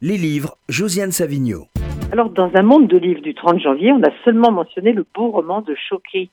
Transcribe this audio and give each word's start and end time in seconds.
Les 0.00 0.16
livres, 0.16 0.54
Josiane 0.68 1.10
Savigno. 1.10 1.66
Alors, 2.12 2.30
dans 2.30 2.54
un 2.54 2.62
monde 2.62 2.86
de 2.86 2.96
livres 2.96 3.20
du 3.20 3.34
30 3.34 3.58
janvier, 3.58 3.90
on 3.90 4.00
a 4.04 4.12
seulement 4.24 4.52
mentionné 4.52 4.92
le 4.92 5.04
beau 5.12 5.32
roman 5.32 5.60
de 5.60 5.74
Chokri 5.74 6.30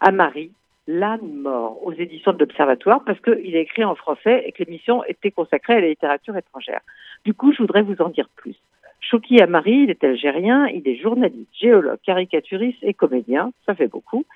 Amari, 0.00 0.50
L'âne 0.86 1.26
mort, 1.32 1.78
aux 1.82 1.94
éditions 1.94 2.34
de 2.34 2.40
l'Observatoire, 2.40 3.02
parce 3.06 3.18
qu'il 3.20 3.56
est 3.56 3.62
écrit 3.62 3.84
en 3.84 3.94
français 3.94 4.44
et 4.44 4.52
que 4.52 4.62
l'émission 4.64 5.02
était 5.04 5.30
consacrée 5.30 5.76
à 5.76 5.80
la 5.80 5.88
littérature 5.88 6.36
étrangère. 6.36 6.82
Du 7.24 7.32
coup, 7.32 7.54
je 7.54 7.62
voudrais 7.62 7.80
vous 7.80 7.96
en 8.02 8.10
dire 8.10 8.28
plus. 8.36 8.56
Choki 9.00 9.40
Amari, 9.40 9.84
il 9.84 9.90
est 9.90 10.04
algérien, 10.04 10.66
il 10.66 10.86
est 10.86 11.00
journaliste, 11.00 11.48
géologue, 11.58 11.98
caricaturiste 12.04 12.80
et 12.82 12.92
comédien, 12.92 13.50
ça 13.64 13.74
fait 13.74 13.88
beaucoup. 13.88 14.26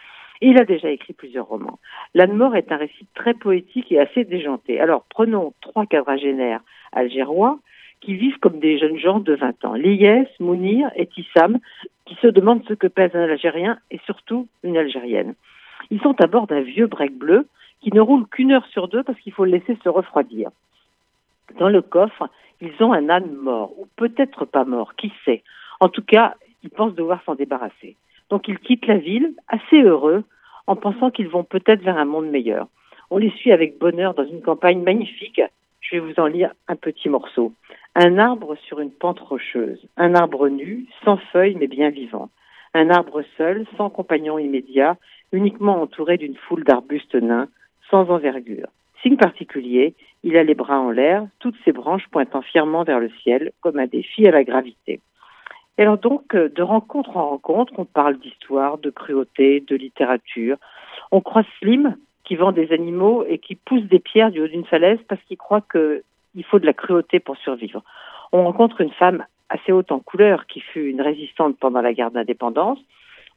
Il 0.40 0.58
a 0.58 0.64
déjà 0.64 0.88
écrit 0.88 1.12
plusieurs 1.12 1.48
romans. 1.48 1.78
L'âne 2.14 2.32
mort 2.32 2.56
est 2.56 2.72
un 2.72 2.78
récit 2.78 3.06
très 3.14 3.34
poétique 3.34 3.92
et 3.92 4.00
assez 4.00 4.24
déjanté. 4.24 4.80
Alors, 4.80 5.04
prenons 5.10 5.52
trois 5.60 5.84
quadragénaires 5.84 6.62
algérois 6.92 7.58
qui 8.00 8.14
vivent 8.14 8.38
comme 8.38 8.60
des 8.60 8.78
jeunes 8.78 8.98
gens 8.98 9.20
de 9.20 9.34
20 9.34 9.64
ans. 9.64 9.74
Lies, 9.74 10.26
Mounir 10.38 10.90
et 10.96 11.06
Tissam, 11.06 11.58
qui 12.06 12.14
se 12.16 12.26
demandent 12.26 12.64
ce 12.66 12.74
que 12.74 12.86
pèse 12.86 13.14
un 13.14 13.22
Algérien 13.22 13.78
et 13.90 14.00
surtout 14.06 14.48
une 14.62 14.76
Algérienne. 14.76 15.34
Ils 15.90 16.00
sont 16.00 16.20
à 16.20 16.26
bord 16.26 16.46
d'un 16.46 16.60
vieux 16.60 16.86
break 16.86 17.16
bleu 17.16 17.46
qui 17.80 17.92
ne 17.92 18.00
roule 18.00 18.26
qu'une 18.26 18.52
heure 18.52 18.66
sur 18.66 18.88
deux 18.88 19.02
parce 19.02 19.18
qu'il 19.20 19.32
faut 19.32 19.44
le 19.44 19.52
laisser 19.52 19.76
se 19.82 19.88
refroidir. 19.88 20.50
Dans 21.58 21.68
le 21.68 21.82
coffre, 21.82 22.28
ils 22.60 22.72
ont 22.82 22.92
un 22.92 23.08
âne 23.08 23.32
mort, 23.32 23.72
ou 23.78 23.86
peut-être 23.96 24.44
pas 24.44 24.64
mort, 24.64 24.94
qui 24.96 25.12
sait. 25.24 25.42
En 25.80 25.88
tout 25.88 26.02
cas, 26.02 26.34
ils 26.62 26.70
pensent 26.70 26.94
devoir 26.94 27.22
s'en 27.24 27.34
débarrasser. 27.34 27.96
Donc 28.28 28.48
ils 28.48 28.58
quittent 28.58 28.86
la 28.86 28.98
ville, 28.98 29.34
assez 29.48 29.80
heureux, 29.80 30.24
en 30.66 30.76
pensant 30.76 31.10
qu'ils 31.10 31.28
vont 31.28 31.44
peut-être 31.44 31.82
vers 31.82 31.98
un 31.98 32.04
monde 32.04 32.30
meilleur. 32.30 32.68
On 33.10 33.18
les 33.18 33.30
suit 33.30 33.50
avec 33.50 33.78
bonheur 33.78 34.14
dans 34.14 34.24
une 34.24 34.42
campagne 34.42 34.82
magnifique. 34.82 35.40
Je 35.80 35.96
vais 35.96 36.00
vous 36.00 36.20
en 36.20 36.26
lire 36.26 36.52
un 36.68 36.76
petit 36.76 37.08
morceau. 37.08 37.52
Un 37.96 38.18
arbre 38.18 38.56
sur 38.66 38.78
une 38.78 38.92
pente 38.92 39.18
rocheuse, 39.18 39.84
un 39.96 40.14
arbre 40.14 40.48
nu, 40.48 40.86
sans 41.04 41.16
feuilles 41.32 41.56
mais 41.58 41.66
bien 41.66 41.90
vivant. 41.90 42.30
Un 42.72 42.88
arbre 42.88 43.22
seul, 43.36 43.66
sans 43.76 43.90
compagnon 43.90 44.38
immédiat, 44.38 44.96
uniquement 45.32 45.82
entouré 45.82 46.16
d'une 46.16 46.36
foule 46.36 46.62
d'arbustes 46.62 47.16
nains, 47.16 47.48
sans 47.90 48.08
envergure. 48.10 48.68
Signe 49.02 49.16
particulier, 49.16 49.94
il 50.22 50.36
a 50.36 50.44
les 50.44 50.54
bras 50.54 50.78
en 50.78 50.90
l'air, 50.90 51.26
toutes 51.40 51.56
ses 51.64 51.72
branches 51.72 52.06
pointant 52.12 52.42
fièrement 52.42 52.84
vers 52.84 53.00
le 53.00 53.10
ciel, 53.22 53.50
comme 53.60 53.78
un 53.78 53.86
défi 53.86 54.26
à 54.28 54.30
la 54.30 54.44
gravité. 54.44 55.00
Et 55.76 55.82
alors 55.82 55.98
donc, 55.98 56.34
euh, 56.34 56.48
de 56.48 56.62
rencontre 56.62 57.16
en 57.16 57.30
rencontre, 57.30 57.72
on 57.78 57.86
parle 57.86 58.18
d'histoire, 58.18 58.78
de 58.78 58.90
cruauté, 58.90 59.64
de 59.66 59.74
littérature. 59.74 60.58
On 61.10 61.20
croise 61.20 61.46
Slim, 61.58 61.96
qui 62.22 62.36
vend 62.36 62.52
des 62.52 62.70
animaux 62.72 63.24
et 63.26 63.38
qui 63.38 63.56
pousse 63.56 63.82
des 63.82 63.98
pierres 63.98 64.30
du 64.30 64.40
haut 64.40 64.46
d'une 64.46 64.66
falaise 64.66 65.00
parce 65.08 65.22
qu'il 65.22 65.38
croit 65.38 65.62
que 65.62 66.04
il 66.34 66.44
faut 66.44 66.58
de 66.58 66.66
la 66.66 66.72
cruauté 66.72 67.20
pour 67.20 67.36
survivre. 67.38 67.82
On 68.32 68.44
rencontre 68.44 68.80
une 68.80 68.92
femme 68.92 69.24
assez 69.48 69.72
haute 69.72 69.90
en 69.92 69.98
couleur 69.98 70.46
qui 70.46 70.60
fut 70.60 70.86
une 70.86 71.02
résistante 71.02 71.56
pendant 71.58 71.80
la 71.80 71.92
guerre 71.92 72.10
d'indépendance. 72.10 72.78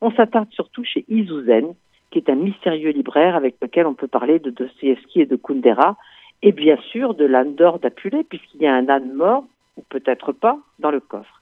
On 0.02 0.12
s'attarde 0.12 0.52
surtout 0.52 0.84
chez 0.84 1.06
Izouzen, 1.10 1.74
qui 2.12 2.20
est 2.20 2.30
un 2.30 2.36
mystérieux 2.36 2.92
libraire 2.92 3.36
avec 3.36 3.56
lequel 3.62 3.88
on 3.88 3.96
peut 3.96 4.08
parler 4.08 4.38
de 4.40 4.52
Dostoevsky 4.52 5.22
et 5.22 5.26
de 5.26 5.36
Kundera, 5.36 5.98
et 6.44 6.52
bien 6.52 6.78
sûr 6.92 7.16
de 7.16 7.26
l'âne 7.26 7.56
d'or 7.56 7.80
d'Apulé, 7.80 8.24
puisqu'il 8.24 8.62
y 8.62 8.68
a 8.68 8.76
un 8.76 8.88
âne 8.90 9.14
mort, 9.14 9.46
ou 9.78 9.84
peut-être 9.90 10.32
pas, 10.32 10.60
dans 10.78 10.92
le 10.92 11.00
coffre. 11.00 11.42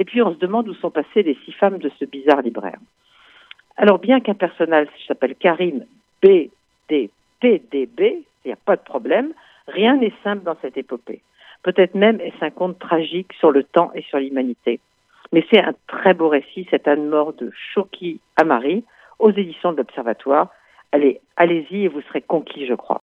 Et 0.00 0.04
puis 0.04 0.22
on 0.22 0.32
se 0.34 0.38
demande 0.38 0.68
où 0.68 0.74
sont 0.74 0.90
passées 0.90 1.22
les 1.22 1.38
six 1.44 1.52
femmes 1.52 1.78
de 1.78 1.90
ce 1.98 2.04
bizarre 2.04 2.42
libraire. 2.42 2.78
Alors 3.76 3.98
bien 3.98 4.20
qu'un 4.20 4.34
personnage 4.34 4.88
s'appelle 5.06 5.36
Karim 5.36 5.84
BDPDB, 6.22 7.08
il 8.44 8.48
n'y 8.48 8.52
a 8.52 8.56
pas 8.56 8.76
de 8.76 8.82
problème, 8.82 9.32
Rien 9.68 9.96
n'est 9.96 10.14
simple 10.24 10.44
dans 10.44 10.56
cette 10.62 10.76
épopée. 10.76 11.22
Peut-être 11.62 11.94
même 11.94 12.20
est-ce 12.20 12.44
un 12.44 12.50
conte 12.50 12.78
tragique 12.78 13.32
sur 13.34 13.50
le 13.50 13.62
temps 13.62 13.90
et 13.94 14.02
sur 14.02 14.18
l'humanité. 14.18 14.80
Mais 15.32 15.44
c'est 15.50 15.62
un 15.62 15.74
très 15.86 16.14
beau 16.14 16.28
récit, 16.28 16.66
cette 16.70 16.88
âne 16.88 17.08
mort 17.08 17.34
de 17.34 17.52
Choki 17.74 18.20
Amari, 18.36 18.84
aux 19.18 19.30
éditions 19.30 19.72
de 19.72 19.78
l'Observatoire. 19.78 20.48
Allez, 20.92 21.20
allez-y 21.36 21.84
et 21.84 21.88
vous 21.88 22.00
serez 22.02 22.22
conquis, 22.22 22.66
je 22.66 22.74
crois. 22.74 22.96